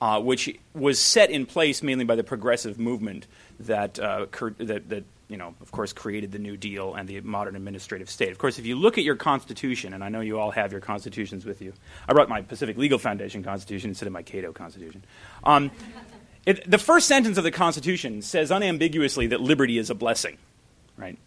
[0.00, 3.26] uh, which was set in place mainly by the progressive movement
[3.58, 7.20] that, uh, cur- that, that you know, of course, created the New Deal and the
[7.20, 8.30] modern administrative state.
[8.30, 10.80] Of course, if you look at your Constitution, and I know you all have your
[10.80, 11.72] constitutions with you,
[12.08, 15.04] I brought my Pacific Legal Foundation Constitution instead of my Cato Constitution.
[15.42, 15.70] Um,
[16.44, 20.38] it, the first sentence of the Constitution says unambiguously that liberty is a blessing,
[20.96, 21.18] right?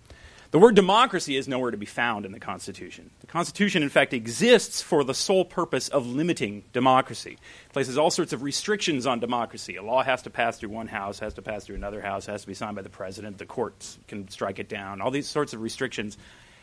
[0.52, 3.12] The word democracy is nowhere to be found in the Constitution.
[3.20, 7.34] The Constitution, in fact, exists for the sole purpose of limiting democracy.
[7.68, 9.76] It places all sorts of restrictions on democracy.
[9.76, 12.42] A law has to pass through one house, has to pass through another house, has
[12.42, 15.54] to be signed by the president, the courts can strike it down, all these sorts
[15.54, 16.18] of restrictions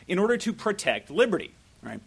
[0.05, 2.01] in order to protect liberty, right?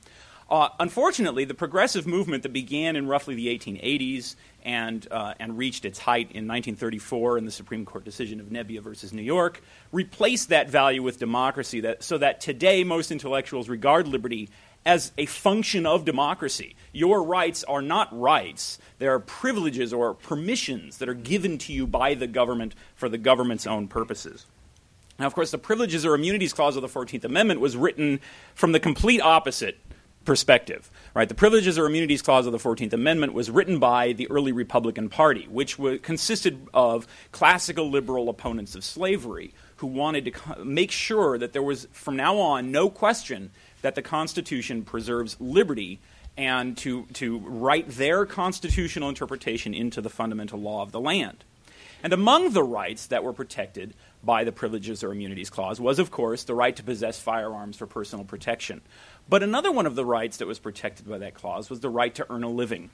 [0.51, 4.35] Uh, unfortunately, the progressive movement that began in roughly the 1880s
[4.65, 8.81] and, uh, and reached its height in 1934 in the Supreme Court decision of Nebbia
[8.81, 14.09] versus New York replaced that value with democracy that, so that today most intellectuals regard
[14.09, 14.51] liberty
[14.85, 16.75] as a function of democracy.
[16.93, 21.87] Your rights are not rights, they are privileges or permissions that are given to you
[21.87, 24.47] by the government for the government's own purposes.
[25.17, 28.21] Now, of course, the Privileges or Immunities Clause of the 14th Amendment was written
[28.55, 29.79] from the complete opposite
[30.25, 30.91] perspective.
[31.15, 31.29] Right?
[31.29, 35.09] The Privileges or Immunities Clause of the 14th Amendment was written by the early Republican
[35.09, 41.39] Party, which consisted of classical liberal opponents of slavery who wanted to co- make sure
[41.39, 43.51] that there was, from now on, no question
[43.83, 46.01] that the Constitution preserves liberty
[46.37, 51.45] and to, to write their constitutional interpretation into the fundamental law of the land.
[52.03, 56.11] And among the rights that were protected by the Privileges or Immunities Clause was, of
[56.11, 58.81] course, the right to possess firearms for personal protection.
[59.31, 62.13] But another one of the rights that was protected by that clause was the right
[62.17, 62.91] to earn a living,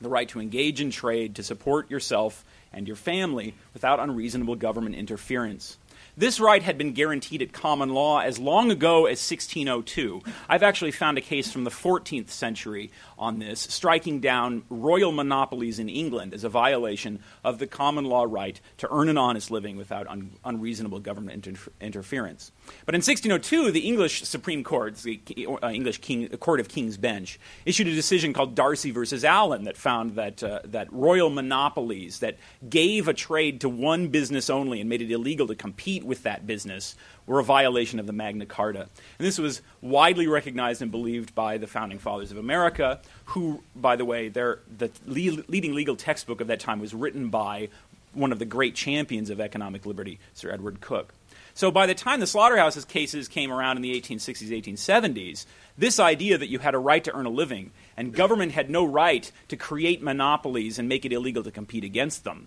[0.00, 4.94] the right to engage in trade to support yourself and your family without unreasonable government
[4.94, 5.76] interference.
[6.18, 10.20] This right had been guaranteed at common law as long ago as 1602.
[10.48, 15.78] I've actually found a case from the 14th century on this, striking down royal monopolies
[15.78, 19.76] in England as a violation of the common law right to earn an honest living
[19.76, 22.50] without un- unreasonable government inter- interference.
[22.84, 25.20] But in 1602, the English Supreme Court, the
[25.62, 29.76] uh, English King, Court of King's Bench, issued a decision called Darcy versus Allen that
[29.76, 34.90] found that, uh, that royal monopolies that gave a trade to one business only and
[34.90, 38.80] made it illegal to compete with that business were a violation of the Magna Carta.
[38.80, 43.94] And this was widely recognized and believed by the founding fathers of America, who, by
[43.94, 47.68] the way, their, the le- leading legal textbook of that time was written by
[48.14, 51.14] one of the great champions of economic liberty, Sir Edward Coke.
[51.54, 55.44] So by the time the slaughterhouses cases came around in the 1860s, 1870s,
[55.76, 58.84] this idea that you had a right to earn a living and government had no
[58.84, 62.46] right to create monopolies and make it illegal to compete against them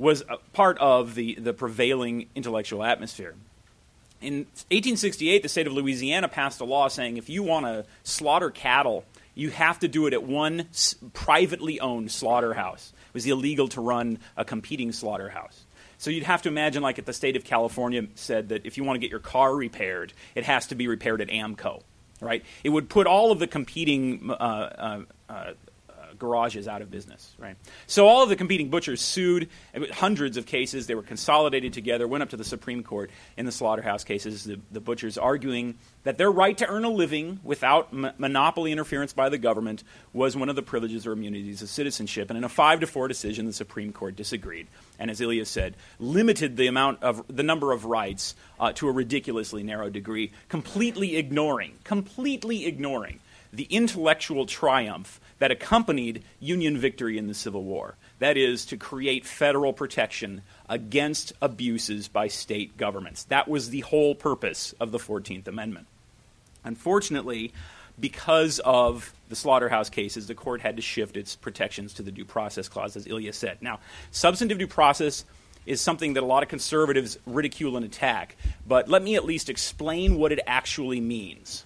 [0.00, 3.34] was part of the, the prevailing intellectual atmosphere.
[4.22, 8.50] In 1868, the state of Louisiana passed a law saying if you want to slaughter
[8.50, 10.66] cattle, you have to do it at one
[11.12, 12.92] privately owned slaughterhouse.
[13.08, 15.64] It was illegal to run a competing slaughterhouse.
[15.98, 18.84] So you'd have to imagine, like, if the state of California said that if you
[18.84, 21.82] want to get your car repaired, it has to be repaired at AAMCO,
[22.22, 22.42] right?
[22.64, 25.52] It would put all of the competing uh, uh, uh,
[26.20, 27.56] garages out of business, right?
[27.88, 29.48] So all of the competing butchers sued.
[29.92, 30.86] Hundreds of cases.
[30.86, 34.44] They were consolidated together, went up to the Supreme Court in the slaughterhouse cases.
[34.44, 39.12] The, the butchers arguing that their right to earn a living without m- monopoly interference
[39.12, 42.30] by the government was one of the privileges or immunities of citizenship.
[42.30, 45.74] And in a five to four decision, the Supreme Court disagreed, and as Ilya said,
[45.98, 51.16] limited the amount of the number of rights uh, to a ridiculously narrow degree, completely
[51.16, 53.20] ignoring, completely ignoring
[53.52, 57.96] the intellectual triumph that accompanied Union victory in the Civil War.
[58.18, 63.24] That is, to create federal protection against abuses by state governments.
[63.24, 65.86] That was the whole purpose of the 14th Amendment.
[66.62, 67.52] Unfortunately,
[67.98, 72.24] because of the slaughterhouse cases, the court had to shift its protections to the due
[72.24, 73.58] process clause, as Ilya said.
[73.60, 75.24] Now, substantive due process
[75.66, 78.36] is something that a lot of conservatives ridicule and attack,
[78.66, 81.64] but let me at least explain what it actually means.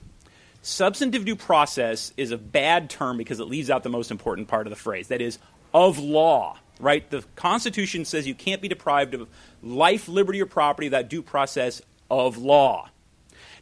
[0.67, 4.67] Substantive due process is a bad term because it leaves out the most important part
[4.67, 5.39] of the phrase that is,
[5.75, 7.09] of law, right?
[7.11, 9.29] The Constitution says you can't be deprived of
[9.63, 12.89] life, liberty, or property without due process of law.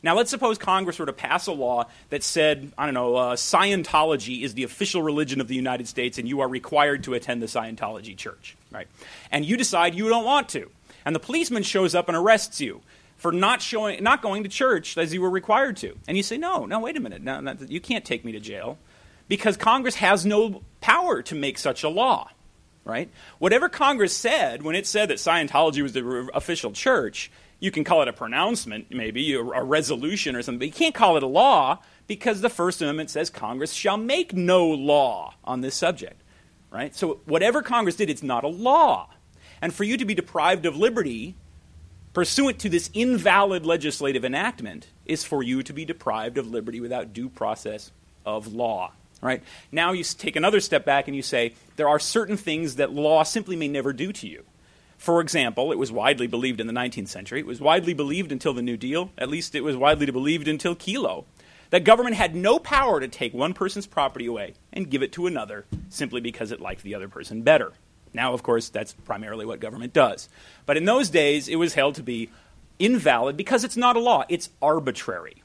[0.04, 3.34] Now, let's suppose Congress were to pass a law that said, I don't know, uh,
[3.34, 7.42] Scientology is the official religion of the United States and you are required to attend
[7.42, 8.86] the Scientology church, right?
[9.32, 10.70] And you decide you don't want to.
[11.04, 12.80] And the policeman shows up and arrests you
[13.22, 15.96] for not showing, not going to church as you were required to.
[16.08, 18.40] And you say, no, no, wait a minute, no, no, you can't take me to
[18.40, 18.78] jail
[19.28, 22.30] because Congress has no power to make such a law,
[22.84, 23.08] right?
[23.38, 27.30] Whatever Congress said when it said that Scientology was the official church,
[27.60, 31.16] you can call it a pronouncement, maybe, a resolution or something, but you can't call
[31.16, 35.76] it a law because the First Amendment says Congress shall make no law on this
[35.76, 36.20] subject,
[36.72, 36.92] right?
[36.92, 39.10] So whatever Congress did, it's not a law.
[39.60, 41.36] And for you to be deprived of liberty
[42.12, 47.12] pursuant to this invalid legislative enactment is for you to be deprived of liberty without
[47.12, 47.90] due process
[48.24, 48.92] of law.
[49.20, 49.42] Right?
[49.70, 53.22] Now you take another step back and you say there are certain things that law
[53.22, 54.44] simply may never do to you.
[54.98, 58.54] For example, it was widely believed in the 19th century, it was widely believed until
[58.54, 61.24] the New Deal, at least it was widely believed until Kelo,
[61.70, 65.26] that government had no power to take one person's property away and give it to
[65.26, 67.72] another simply because it liked the other person better.
[68.14, 70.28] Now, of course, that's primarily what government does.
[70.66, 72.30] But in those days, it was held to be
[72.78, 75.42] invalid because it's not a law, it's arbitrary.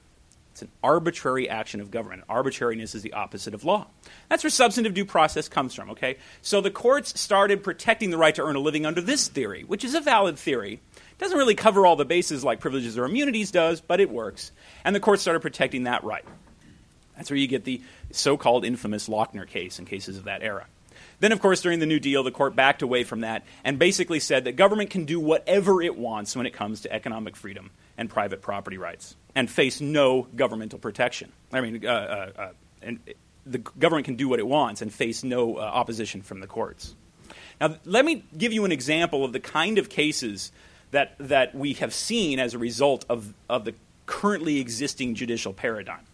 [0.52, 2.24] It's an arbitrary action of government.
[2.28, 3.86] Arbitrariness is the opposite of law.
[4.28, 6.18] That's where substantive due process comes from, okay?
[6.42, 9.86] So the courts started protecting the right to earn a living under this theory, which
[9.86, 10.82] is a valid theory.
[10.96, 14.52] It doesn't really cover all the bases like privileges or immunities does, but it works.
[14.84, 16.26] And the courts started protecting that right.
[17.16, 17.80] That's where you get the
[18.12, 20.66] so called infamous Lochner case in cases of that era.
[21.20, 24.20] Then, of course, during the New Deal, the court backed away from that and basically
[24.20, 28.10] said that government can do whatever it wants when it comes to economic freedom and
[28.10, 31.32] private property rights and face no governmental protection.
[31.52, 32.50] I mean, uh, uh, uh,
[32.84, 33.00] and
[33.46, 36.94] the government can do what it wants and face no uh, opposition from the courts.
[37.60, 40.52] Now, let me give you an example of the kind of cases
[40.92, 43.74] that, that we have seen as a result of, of the
[44.06, 46.06] currently existing judicial paradigm.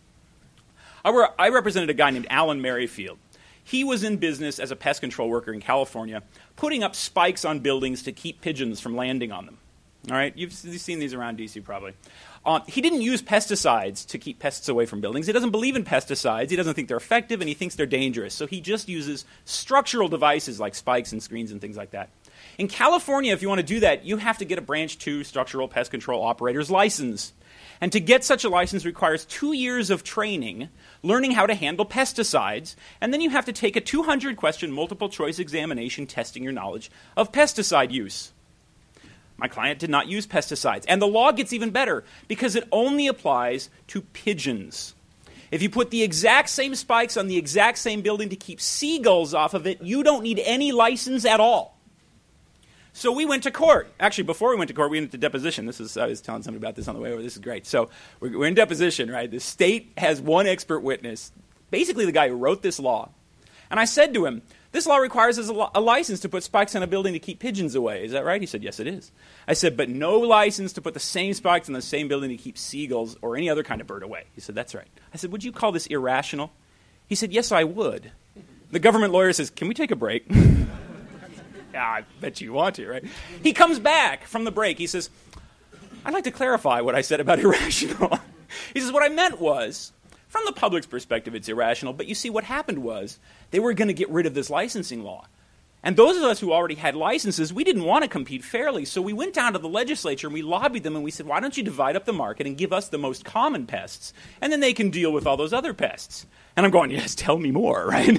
[1.04, 3.18] I, were, I represented a guy named Alan Merrifield.
[3.64, 6.24] He was in business as a pest control worker in California,
[6.56, 9.58] putting up spikes on buildings to keep pigeons from landing on them.
[10.12, 11.94] All right, you've, seen these around DC probably.
[12.46, 15.28] Uh, he didn't use pesticides to keep pests away from buildings.
[15.28, 16.50] He doesn't believe in pesticides.
[16.50, 18.34] He doesn't think they're effective, and he thinks they're dangerous.
[18.34, 22.10] So he just uses structural devices like spikes and screens and things like that.
[22.58, 25.24] In California, if you want to do that, you have to get a Branch 2
[25.24, 27.32] structural pest control operator's license.
[27.80, 30.68] And to get such a license requires two years of training,
[31.04, 35.10] learning how to handle pesticides, and then you have to take a 200 question multiple
[35.10, 38.32] choice examination testing your knowledge of pesticide use.
[39.38, 40.86] My client did not use pesticides.
[40.88, 44.96] And the law gets even better because it only applies to pigeons.
[45.52, 49.34] If you put the exact same spikes on the exact same building to keep seagulls
[49.34, 51.73] off of it, you don't need any license at all.
[52.94, 53.92] So we went to court.
[54.00, 55.66] Actually, before we went to court, we went to deposition.
[55.66, 57.24] This is I was telling somebody about this on the way over.
[57.24, 57.66] This is great.
[57.66, 59.30] So we're, we're in deposition, right?
[59.30, 61.32] The state has one expert witness,
[61.72, 63.10] basically the guy who wrote this law.
[63.72, 66.84] And I said to him, "This law requires a, a license to put spikes on
[66.84, 68.06] a building to keep pigeons away.
[68.06, 69.12] Is that right?" He said, "Yes, it is."
[69.48, 72.38] I said, "But no license to put the same spikes on the same building to
[72.38, 75.32] keep seagulls or any other kind of bird away." He said, "That's right." I said,
[75.32, 76.52] "Would you call this irrational?"
[77.08, 78.12] He said, "Yes, I would."
[78.70, 80.28] The government lawyer says, "Can we take a break?"
[81.74, 83.04] yeah, I bet you want to, right?
[83.42, 84.78] He comes back from the break.
[84.78, 85.10] He says,
[86.06, 88.20] I'd like to clarify what I said about irrational.
[88.74, 89.92] he says, What I meant was,
[90.28, 93.20] from the public's perspective, it's irrational, but you see, what happened was
[93.52, 95.28] they were going to get rid of this licensing law.
[95.86, 98.86] And those of us who already had licenses, we didn't want to compete fairly.
[98.86, 101.42] So we went down to the legislature and we lobbied them and we said, why
[101.42, 104.14] don't you divide up the market and give us the most common pests?
[104.40, 106.26] And then they can deal with all those other pests.
[106.56, 108.18] And I'm going, yes, tell me more, right?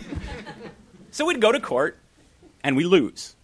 [1.10, 1.98] so we'd go to court
[2.62, 3.34] and we lose.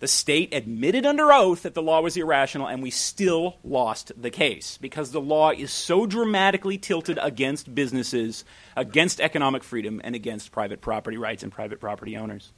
[0.00, 4.30] The state admitted under oath that the law was irrational, and we still lost the
[4.30, 8.44] case because the law is so dramatically tilted against businesses,
[8.76, 12.50] against economic freedom, and against private property rights and private property owners.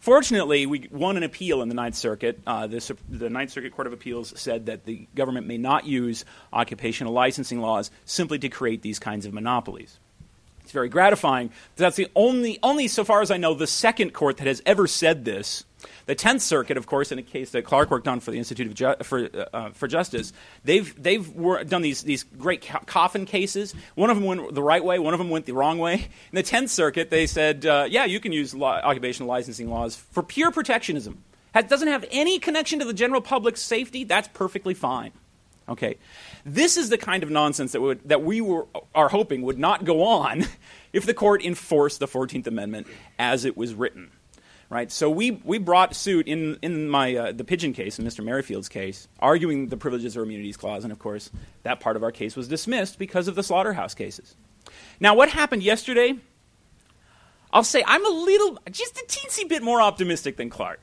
[0.00, 2.38] Fortunately, we won an appeal in the Ninth Circuit.
[2.46, 6.26] Uh, the, the, Ninth Circuit Court of Appeals said that the government may not use
[6.52, 9.98] occupational licensing laws simply to create these kinds of monopolies.
[10.60, 11.50] It's very gratifying.
[11.76, 14.86] That's the only, only, so far as I know, the second court that has ever
[14.86, 15.64] said this
[16.06, 18.72] the Tenth Circuit, of course, in a case that Clark worked on for the Institute
[18.74, 20.32] Ju- for, uh, for Justice,
[20.64, 23.74] they've they've wor- done these these great co- coffin cases.
[23.96, 25.94] One of them went the right way, one of them went the wrong way.
[25.94, 30.22] In the Tenth Circuit, they said, uh, yeah, you can use occupational licensing laws for
[30.22, 31.22] pure protectionism.
[31.56, 34.04] It doesn't have any connection to the general public's safety.
[34.04, 35.10] That's perfectly fine.
[35.68, 35.96] Okay,
[36.44, 39.84] this is the kind of nonsense that would that we were are hoping would not
[39.84, 40.44] go on
[40.92, 42.86] if the court enforced the Fourteenth Amendment
[43.18, 44.12] as it was written
[44.68, 44.90] right?
[44.90, 48.24] So we, we brought suit in, in my, uh, the Pigeon case, in Mr.
[48.24, 51.30] Merrifield's case, arguing the Privileges or Immunities Clause, and of course,
[51.62, 54.34] that part of our case was dismissed because of the slaughterhouse cases.
[54.98, 56.14] Now, what happened yesterday?
[57.52, 60.80] I'll say I'm a little, just a teensy bit more optimistic than Clark.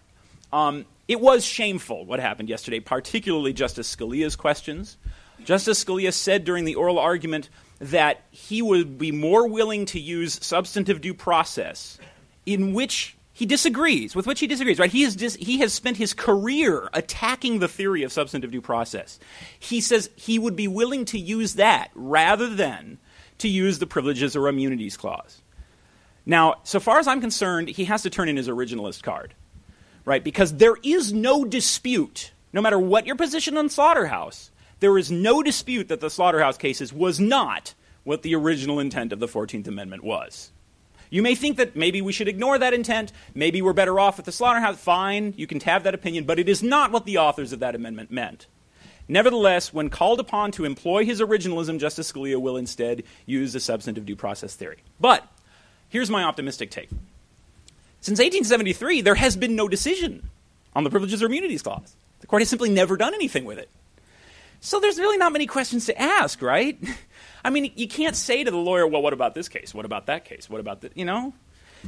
[0.51, 4.97] Um, it was shameful what happened yesterday, particularly Justice Scalia's questions.
[5.43, 10.39] Justice Scalia said during the oral argument that he would be more willing to use
[10.41, 11.97] substantive due process
[12.45, 14.91] in which he disagrees, with which he disagrees, right?
[14.91, 19.19] He has, dis- he has spent his career attacking the theory of substantive due process.
[19.59, 22.99] He says he would be willing to use that rather than
[23.39, 25.41] to use the privileges or immunities clause.
[26.25, 29.33] Now, so far as I'm concerned, he has to turn in his originalist card,
[30.05, 30.23] right?
[30.23, 35.41] Because there is no dispute, no matter what your position on Slaughterhouse, there is no
[35.41, 37.73] dispute that the Slaughterhouse cases was not
[38.03, 40.51] what the original intent of the 14th Amendment was.
[41.13, 43.11] You may think that maybe we should ignore that intent.
[43.35, 44.79] Maybe we're better off with the slaughterhouse.
[44.79, 47.75] Fine, you can have that opinion, but it is not what the authors of that
[47.75, 48.47] amendment meant.
[49.07, 54.07] Nevertheless, when called upon to employ his originalism, Justice Scalia will instead use the substantive
[54.07, 54.77] due process theory.
[54.99, 55.23] But
[55.87, 56.89] here's my optimistic take.
[58.01, 60.31] Since 1873, there has been no decision
[60.75, 61.95] on the Privileges or Immunities Clause.
[62.21, 63.69] The court has simply never done anything with it.
[64.61, 66.75] So there's really not many questions to ask, right?
[67.43, 69.73] I mean, you can't say to the lawyer, well, what about this case?
[69.73, 70.49] What about that case?
[70.49, 71.33] What about the, you know?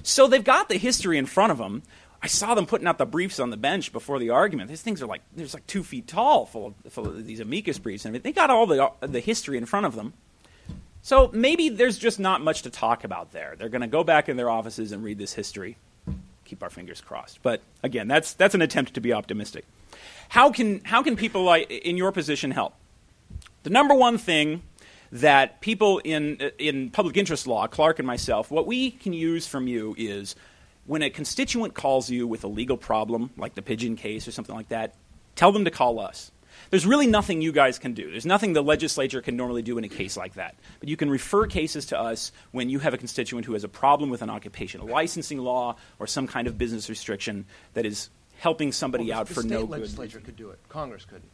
[0.03, 1.83] So they've got the history in front of them.
[2.21, 4.69] I saw them putting out the briefs on the bench before the argument.
[4.69, 7.77] These things are like, there's like two feet tall full of, full of these amicus
[7.77, 8.15] briefs and.
[8.15, 10.13] They got all the, the history in front of them.
[11.01, 13.55] So maybe there's just not much to talk about there.
[13.57, 15.77] They're going to go back in their offices and read this history.
[16.45, 17.43] Keep our fingers crossed.
[17.43, 19.65] But again, that's, that's an attempt to be optimistic.
[20.29, 22.73] How can, how can people like, in your position help?
[23.61, 24.63] The number one thing
[25.15, 29.65] that people in, in public interest law, Clark and myself, what we can use from
[29.65, 30.35] you is
[30.85, 34.53] when a constituent calls you with a legal problem, like the pigeon case or something
[34.53, 34.93] like that,
[35.35, 36.31] tell them to call us.
[36.69, 38.11] There's really nothing you guys can do.
[38.11, 40.55] There's nothing the legislature can normally do in a case like that.
[40.81, 43.69] But you can refer cases to us when you have a constituent who has a
[43.69, 48.09] problem with an occupational licensing law or some kind of business restriction that is
[48.39, 50.25] helping somebody well, out the for state no legislature good.
[50.25, 50.59] could do it.
[50.67, 51.29] Congress couldn't.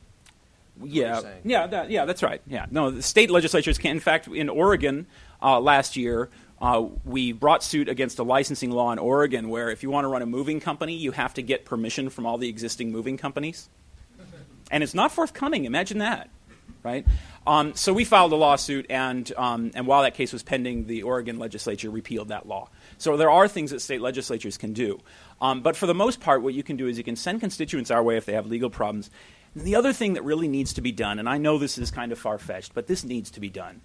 [0.83, 2.05] Yeah, yeah, that, yeah.
[2.05, 2.41] That's right.
[2.47, 3.91] Yeah, no, the state legislatures can.
[3.91, 5.05] In fact, in Oregon
[5.41, 6.29] uh, last year,
[6.61, 10.07] uh, we brought suit against a licensing law in Oregon where if you want to
[10.09, 13.69] run a moving company, you have to get permission from all the existing moving companies,
[14.71, 15.65] and it's not forthcoming.
[15.65, 16.29] Imagine that,
[16.83, 17.05] right?
[17.47, 21.03] Um, so we filed a lawsuit, and um, and while that case was pending, the
[21.03, 22.69] Oregon legislature repealed that law.
[22.99, 24.99] So there are things that state legislatures can do,
[25.41, 27.89] um, but for the most part, what you can do is you can send constituents
[27.89, 29.09] our way if they have legal problems.
[29.55, 31.91] And the other thing that really needs to be done, and I know this is
[31.91, 33.81] kind of far fetched, but this needs to be done.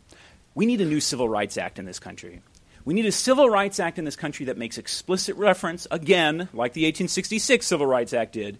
[0.54, 2.40] We need a new Civil Rights Act in this country.
[2.84, 6.72] We need a Civil Rights Act in this country that makes explicit reference, again, like
[6.72, 8.58] the 1866 Civil Rights Act did,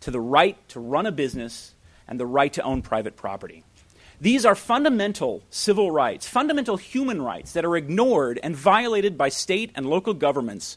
[0.00, 1.74] to the right to run a business
[2.08, 3.62] and the right to own private property.
[4.20, 9.70] These are fundamental civil rights, fundamental human rights that are ignored and violated by state
[9.76, 10.76] and local governments.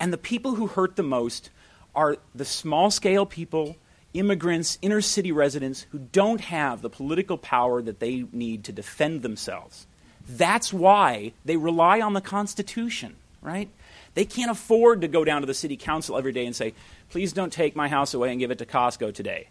[0.00, 1.50] And the people who hurt the most
[1.94, 3.76] are the small scale people
[4.14, 9.22] immigrants, inner city residents who don't have the political power that they need to defend
[9.22, 9.86] themselves.
[10.28, 13.68] That's why they rely on the Constitution, right?
[14.14, 16.74] They can't afford to go down to the city council every day and say,
[17.10, 19.48] please don't take my house away and give it to Costco today.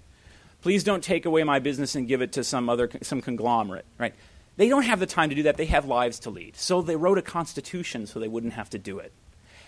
[0.61, 4.13] Please don't take away my business and give it to some other some conglomerate, right?
[4.57, 5.55] They don't have the time to do that.
[5.55, 6.57] They have lives to lead.
[6.57, 9.13] So they wrote a constitution so they wouldn't have to do it.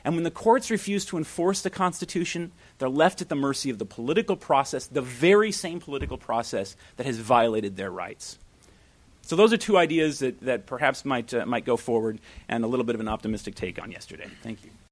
[0.03, 3.77] And when the courts refuse to enforce the Constitution, they're left at the mercy of
[3.77, 8.37] the political process, the very same political process that has violated their rights.
[9.21, 12.67] So, those are two ideas that, that perhaps might, uh, might go forward and a
[12.67, 14.27] little bit of an optimistic take on yesterday.
[14.41, 14.71] Thank you.